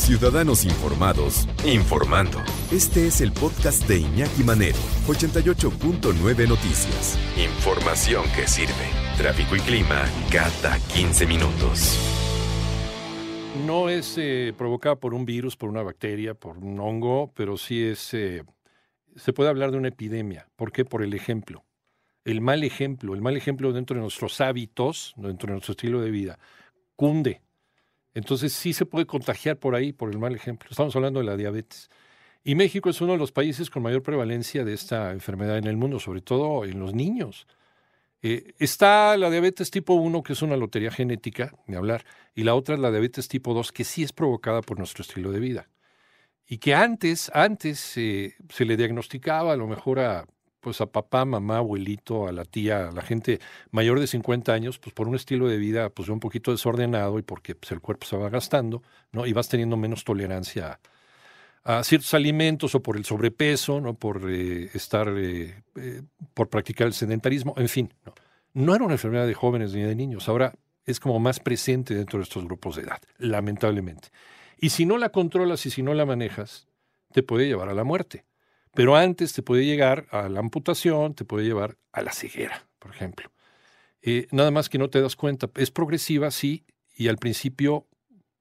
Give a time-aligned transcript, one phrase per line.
[0.00, 2.38] Ciudadanos informados, informando.
[2.72, 7.18] Este es el podcast de Iñaki Manero, 88.9 Noticias.
[7.36, 8.88] Información que sirve.
[9.18, 11.98] Tráfico y clima cada 15 minutos.
[13.66, 17.84] No es eh, provocada por un virus, por una bacteria, por un hongo, pero sí
[17.84, 18.14] es...
[18.14, 18.42] Eh,
[19.16, 20.48] se puede hablar de una epidemia.
[20.56, 20.86] ¿Por qué?
[20.86, 21.66] Por el ejemplo.
[22.24, 26.10] El mal ejemplo, el mal ejemplo dentro de nuestros hábitos, dentro de nuestro estilo de
[26.10, 26.38] vida,
[26.96, 27.42] cunde
[28.14, 30.68] entonces sí se puede contagiar por ahí, por el mal ejemplo.
[30.70, 31.90] Estamos hablando de la diabetes.
[32.42, 35.76] Y México es uno de los países con mayor prevalencia de esta enfermedad en el
[35.76, 37.46] mundo, sobre todo en los niños.
[38.22, 42.54] Eh, está la diabetes tipo 1, que es una lotería genética, de hablar, y la
[42.54, 45.68] otra es la diabetes tipo 2, que sí es provocada por nuestro estilo de vida.
[46.46, 50.26] Y que antes, antes eh, se le diagnosticaba a lo mejor a
[50.60, 54.78] pues a papá, mamá, abuelito, a la tía, a la gente mayor de 50 años,
[54.78, 58.06] pues por un estilo de vida pues un poquito desordenado y porque pues, el cuerpo
[58.06, 59.26] se va gastando, ¿no?
[59.26, 60.80] Y vas teniendo menos tolerancia
[61.64, 63.94] a, ciertos alimentos o por el sobrepeso, ¿no?
[63.94, 66.02] Por eh, estar, eh, eh,
[66.34, 68.14] por practicar el sedentarismo, en fin, ¿no?
[68.52, 70.52] No era una enfermedad de jóvenes ni de niños, ahora
[70.84, 74.08] es como más presente dentro de estos grupos de edad, lamentablemente.
[74.58, 76.66] Y si no la controlas y si no la manejas,
[77.12, 78.24] te puede llevar a la muerte.
[78.74, 82.92] Pero antes te puede llegar a la amputación, te puede llevar a la ceguera, por
[82.92, 83.30] ejemplo.
[84.02, 85.50] Eh, nada más que no te das cuenta.
[85.56, 86.64] Es progresiva, sí,
[86.96, 87.88] y al principio,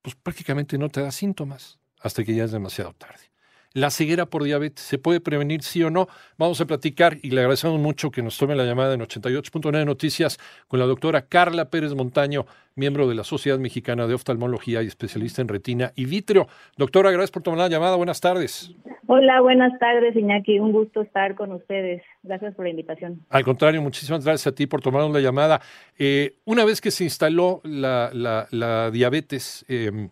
[0.01, 3.28] pues prácticamente no te da síntomas hasta que ya es demasiado tarde.
[3.73, 6.07] La ceguera por diabetes, ¿se puede prevenir sí o no?
[6.37, 10.39] Vamos a platicar y le agradecemos mucho que nos tome la llamada en 88.9 Noticias
[10.67, 15.43] con la doctora Carla Pérez Montaño, miembro de la Sociedad Mexicana de Oftalmología y especialista
[15.43, 16.47] en retina y vitrio.
[16.77, 17.95] Doctora, gracias por tomar la llamada.
[17.95, 18.73] Buenas tardes.
[19.05, 20.59] Hola, buenas tardes, Iñaki.
[20.59, 22.03] Un gusto estar con ustedes.
[22.23, 23.25] Gracias por la invitación.
[23.29, 25.61] Al contrario, muchísimas gracias a ti por tomarnos la llamada.
[25.97, 30.09] Eh, una vez que se instaló la, la, diabetes, eh,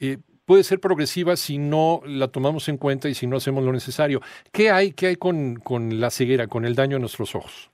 [0.00, 3.72] eh, puede ser progresiva si no la tomamos en cuenta y si no hacemos lo
[3.72, 4.20] necesario.
[4.52, 7.73] ¿Qué hay, qué hay con, con la ceguera, con el daño a nuestros ojos?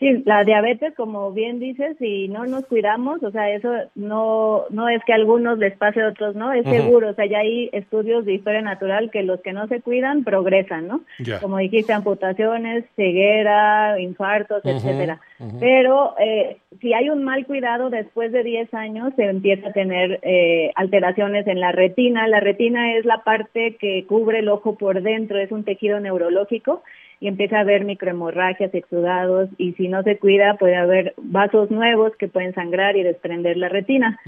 [0.00, 4.88] Sí, la diabetes, como bien dices, si no nos cuidamos, o sea, eso no no
[4.88, 7.68] es que a algunos les pase, a otros no, es seguro, o sea, ya hay
[7.72, 11.02] estudios de historia natural que los que no se cuidan progresan, ¿no?
[11.42, 15.20] Como dijiste, amputaciones, ceguera, infartos, etcétera.
[15.58, 20.18] Pero eh, si hay un mal cuidado, después de 10 años se empieza a tener
[20.22, 22.26] eh, alteraciones en la retina.
[22.26, 26.82] La retina es la parte que cubre el ojo por dentro, es un tejido neurológico
[27.20, 32.16] y empieza a haber microhemorragias, exudados y si no se cuida puede haber vasos nuevos
[32.16, 34.18] que pueden sangrar y desprender la retina.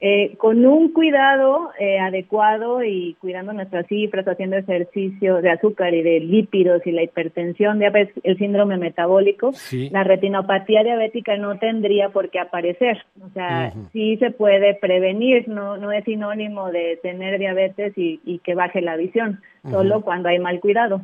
[0.00, 6.02] eh, con un cuidado eh, adecuado y cuidando nuestras cifras, haciendo ejercicio de azúcar y
[6.02, 9.52] de lípidos y la hipertensión, diabetes, el síndrome metabólico,
[9.90, 13.02] la retinopatía diabética no tendría por qué aparecer.
[13.22, 18.40] O sea, sí se puede prevenir, no, no es sinónimo de tener diabetes y, y
[18.40, 19.40] que baje la visión,
[19.70, 21.00] solo cuando hay mal cuidado.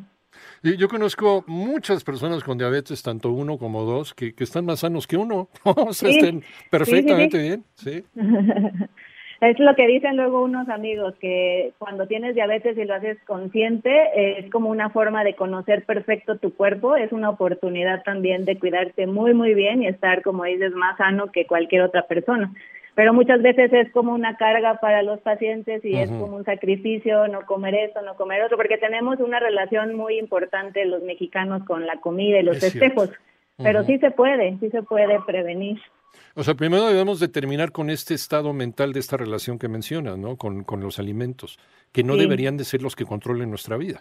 [0.63, 5.17] Yo conozco muchas personas con diabetes, tanto uno como dos, que, están más sanos que
[5.17, 5.49] uno.
[5.65, 7.65] o sea, estén perfectamente bien.
[7.75, 8.05] Sí.
[9.41, 14.39] es lo que dicen luego unos amigos, que cuando tienes diabetes y lo haces consciente,
[14.39, 19.07] es como una forma de conocer perfecto tu cuerpo, es una oportunidad también de cuidarte
[19.07, 22.53] muy, muy bien y estar, como dices, más sano que cualquier otra persona
[22.99, 27.29] pero muchas veces es como una carga para los pacientes y es como un sacrificio
[27.29, 31.87] no comer esto, no comer otro, porque tenemos una relación muy importante los mexicanos con
[31.87, 33.13] la comida y los festejos,
[33.57, 35.81] pero sí se puede, sí se puede prevenir.
[36.35, 40.35] O sea, primero debemos determinar con este estado mental de esta relación que mencionas, ¿no?
[40.35, 41.57] Con, con los alimentos,
[41.93, 44.01] que no deberían de ser los que controlen nuestra vida.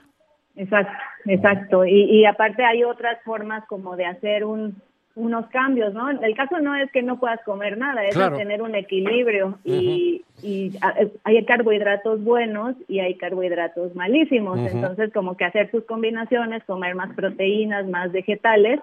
[0.55, 1.85] Exacto, exacto.
[1.85, 4.81] Y, y aparte hay otras formas como de hacer un,
[5.17, 6.09] unos cambios, ¿no?
[6.09, 10.23] El caso no es que no puedas comer nada, es tener un equilibrio y,
[11.23, 17.13] hay carbohidratos buenos y hay carbohidratos malísimos, entonces como que hacer sus combinaciones, comer más
[17.15, 18.79] proteínas, más vegetales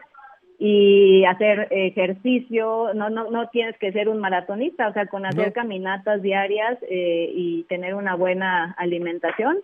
[0.59, 5.53] y hacer ejercicio, no no no tienes que ser un maratonista, o sea, con hacer
[5.53, 9.59] caminatas diarias eh, y tener una buena alimentación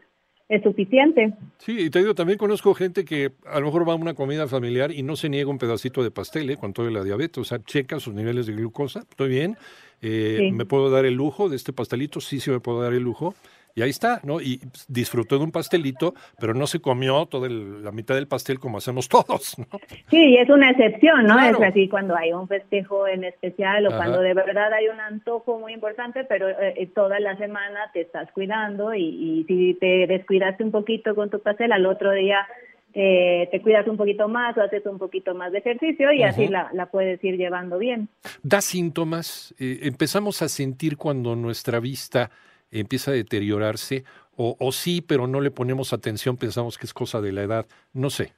[0.50, 1.32] es suficiente.
[1.58, 4.49] Sí, y te digo, también conozco gente que a lo mejor va a una comida
[4.49, 6.56] familiar y no se niega un pedacito de pastel ¿eh?
[6.56, 9.56] con toda la diabetes, o sea, checa sus niveles de glucosa, estoy bien,
[10.02, 10.52] Eh, Sí.
[10.52, 12.23] ¿Me puedo dar el lujo de este pastelito?
[12.23, 13.35] Sí, sí me puedo dar el lujo.
[13.75, 14.40] Y ahí está, ¿no?
[14.40, 18.58] Y disfrutó de un pastelito, pero no se comió toda el- la mitad del pastel
[18.58, 19.67] como hacemos todos, ¿no?
[20.11, 21.34] Sí, y es una excepción, ¿no?
[21.34, 21.58] Claro.
[21.62, 23.99] Es así cuando hay un festejo en especial o Ajá.
[23.99, 28.31] cuando de verdad hay un antojo muy importante, pero eh, toda la semana te estás
[28.32, 32.46] cuidando y, y si te descuidaste un poquito con tu pastel, al otro día
[32.93, 36.49] eh, te cuidas un poquito más o haces un poquito más de ejercicio y así
[36.49, 38.08] la, la puedes ir llevando bien.
[38.43, 42.31] Da síntomas, eh, empezamos a sentir cuando nuestra vista
[42.70, 44.05] empieza a deteriorarse,
[44.37, 47.67] o, o sí, pero no le ponemos atención, pensamos que es cosa de la edad,
[47.93, 48.32] no sé.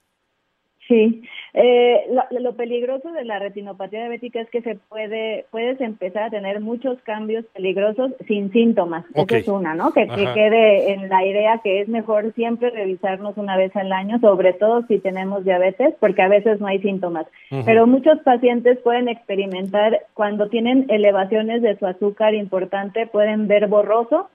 [0.89, 1.23] Sí,
[1.55, 6.31] eh, lo, lo peligroso de la retinopatía diabética es que se puede, puedes empezar a
[6.31, 9.05] tener muchos cambios peligrosos sin síntomas.
[9.15, 9.33] Ok.
[9.33, 9.93] Esa es una, ¿no?
[9.93, 14.55] Que, quede en la idea que es mejor siempre revisarnos una vez al año, sobre
[14.55, 17.27] todo si tenemos diabetes, porque a veces no hay síntomas.
[17.67, 24.31] Pero muchos pacientes pueden experimentar cuando tienen elevaciones de su azúcar importante, pueden ver borroso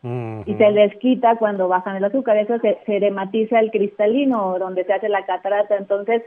[0.46, 2.38] y se les quita cuando bajan el azúcar.
[2.38, 5.76] Eso se, se edematiza el cristalino, donde se hace la catarata.
[5.78, 6.22] Entonces,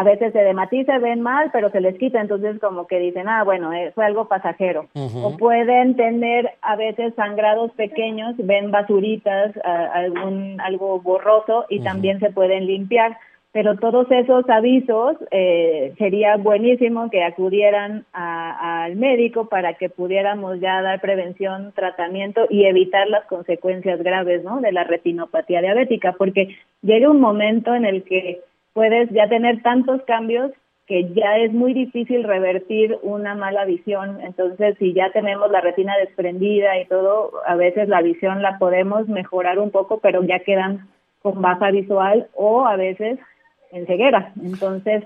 [0.00, 2.20] a veces se edematiza, ven mal, pero se les quita.
[2.20, 4.86] Entonces, como que dicen, ah, bueno, eh, fue algo pasajero.
[5.24, 12.20] O pueden tener a veces sangrados pequeños, ven basuritas, a- algún algo borroso y también
[12.20, 13.16] se pueden limpiar.
[13.50, 20.60] Pero todos esos avisos eh, sería buenísimo que acudieran a- al médico para que pudiéramos
[20.60, 24.60] ya dar prevención, tratamiento y evitar las consecuencias graves ¿no?
[24.60, 28.42] de la retinopatía diabética, porque llega un momento en el que
[28.78, 30.52] puedes ya tener tantos cambios
[30.86, 34.20] que ya es muy difícil revertir una mala visión.
[34.22, 39.08] Entonces, si ya tenemos la retina desprendida y todo, a veces la visión la podemos
[39.08, 40.86] mejorar un poco, pero ya quedan
[41.22, 43.18] con baja visual o a veces
[43.72, 44.32] en ceguera.
[44.40, 45.02] Entonces,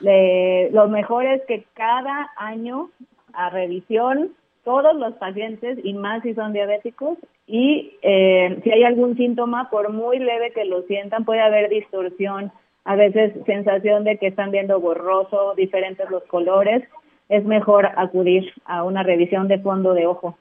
[0.00, 2.90] le- lo mejor es que cada año
[3.32, 4.30] a revisión
[4.62, 7.18] todos los pacientes y más si son diabéticos
[7.48, 12.52] y eh, si hay algún síntoma, por muy leve que lo sientan, puede haber distorsión,
[12.88, 16.82] a veces sensación de que están viendo borroso, diferentes los colores,
[17.28, 20.38] es mejor acudir a una revisión de fondo de ojo.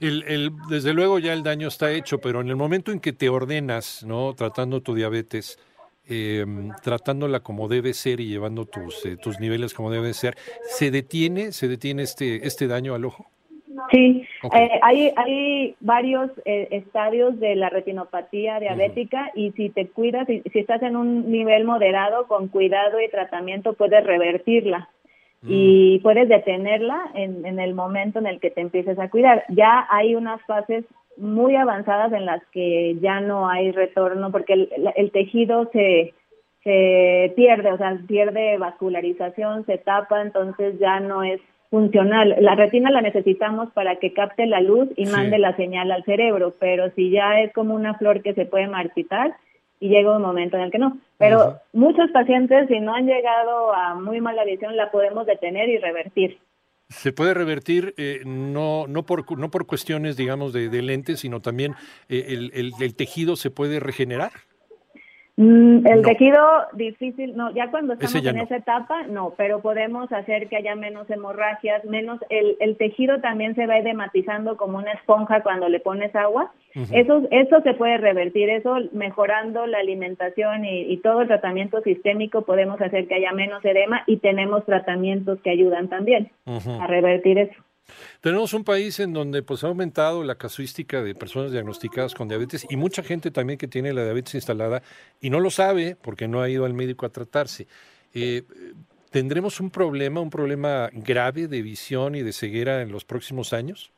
[0.00, 3.28] El- desde luego ya el daño está hecho, pero en el momento en que te
[3.28, 4.32] ordenas, ¿no?
[4.34, 5.58] Tratando tu diabetes,
[6.08, 6.46] eh,
[6.84, 10.36] tratándola como debe ser y llevando tus, eh, tus niveles como debe ser,
[10.68, 13.26] ¿se detiene, se detiene este, este daño al ojo?
[13.90, 20.26] Sí, eh, hay, hay varios eh, estadios de la retinopatía diabética y si te cuidas,
[20.26, 24.88] si, si estás en un nivel moderado, con cuidado y tratamiento puedes revertirla
[25.48, 29.44] y puedes detenerla en, en el momento en el que te empieces a cuidar.
[29.48, 30.84] Ya hay unas fases
[31.16, 36.14] muy avanzadas en las que ya no hay retorno porque el, el tejido se,
[36.64, 41.40] se pierde, o sea, pierde vascularización, se tapa, entonces ya no es
[41.70, 42.36] funcional.
[42.40, 45.12] La retina la necesitamos para que capte la luz y Sí.
[45.12, 48.66] mande la señal al cerebro, pero si ya es como una flor que se puede
[48.68, 49.34] marchitar
[49.80, 50.98] y llega un momento en el que no.
[51.18, 55.78] Pero muchos pacientes, si no han llegado a muy mala visión, la podemos detener y
[55.78, 56.38] revertir.
[56.88, 61.40] Se puede revertir eh, no, no, por, no por cuestiones, digamos, de, de lentes, sino
[61.40, 61.72] también
[62.08, 64.30] eh, el, el- el tejido se puede regenerar.
[65.38, 66.08] Mm, el No.
[66.08, 66.40] tejido
[66.72, 68.42] difícil, no, ya cuando estamos ya en no.
[68.44, 73.54] esa etapa, no, pero podemos hacer que haya menos hemorragias, menos, el, el tejido también
[73.54, 76.52] se va edematizando como una esponja cuando le pones agua.
[76.92, 82.42] Eso, eso se puede revertir, eso mejorando la alimentación y, y todo el tratamiento sistémico
[82.42, 87.54] podemos hacer que haya menos edema y tenemos tratamientos que ayudan también a revertir eso.
[88.20, 92.66] Tenemos un país en donde pues ha aumentado la casuística de personas diagnosticadas con diabetes
[92.68, 94.82] y mucha gente también que tiene la diabetes instalada
[95.20, 97.66] y no lo sabe porque no ha ido al médico a tratarse.
[98.14, 98.42] Eh,
[99.10, 103.92] ¿Tendremos un problema, un problema grave de visión y de ceguera en los próximos años?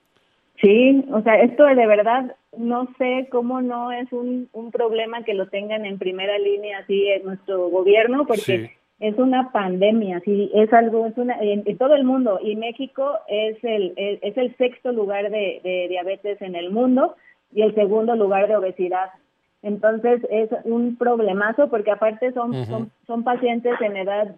[0.61, 5.35] Sí, o sea, esto de verdad no sé cómo no es un, un problema que
[5.35, 8.71] lo tengan en primera línea así en nuestro gobierno, porque Sí.
[9.01, 13.13] Es una pandemia, sí, es algo, es una, en, en todo el mundo, y México
[13.29, 17.15] es el, el- es el sexto lugar de, de diabetes en el mundo
[17.53, 19.11] y el segundo lugar de obesidad.
[19.63, 24.35] Entonces es un problemazo porque aparte son, son, son pacientes en edad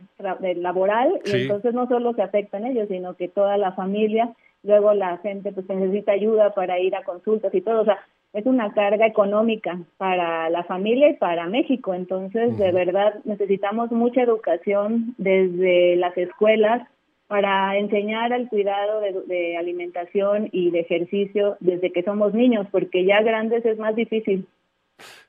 [0.57, 5.19] laboral y entonces no solo se afectan ellos, sino que toda la familia, luego la
[5.19, 7.99] gente pues necesita ayuda para ir a consultas y todo, o sea,
[8.33, 14.23] es una carga económica para la familia y para México, entonces de verdad necesitamos mucha
[14.23, 16.87] educación desde las escuelas
[17.27, 23.05] para enseñar al cuidado de, de alimentación y de ejercicio desde que somos niños, porque
[23.05, 24.47] ya grandes es más difícil.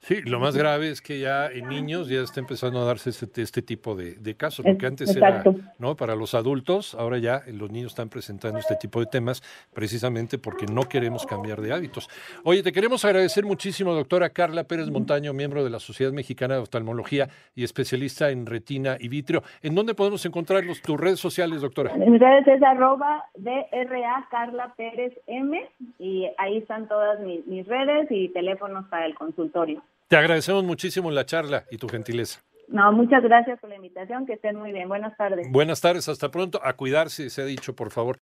[0.02, 3.44] Sí, lo más grave es que ya en niños ya está empezando a darse este,
[3.44, 5.52] este tipo de, de casos, lo que antes Exacto.
[5.52, 9.44] era no para los adultos, ahora ya los niños están presentando este tipo de temas
[9.76, 12.10] precisamente porque no queremos cambiar de hábitos.
[12.44, 16.62] Oye, te queremos agradecer muchísimo, doctora Carla Pérez Montaño, miembro de la Sociedad Mexicana de
[16.62, 19.44] Oftalmología y especialista en retina y vitrio.
[19.62, 21.92] ¿En dónde podemos encontrar los, tus redes sociales, doctora?
[21.94, 25.64] En mis redes es arroba DRA Carla Pérez M
[26.00, 29.84] y ahí están todas mis, mis redes y teléfonos para el consultorio.
[30.12, 32.42] Te agradecemos muchísimo la charla y tu gentileza.
[32.68, 34.90] No, muchas gracias por la invitación, que estén muy bien.
[34.90, 35.50] Buenas tardes.
[35.50, 36.60] Buenas tardes, hasta pronto.
[36.62, 38.20] A cuidarse, se ha dicho, por favor.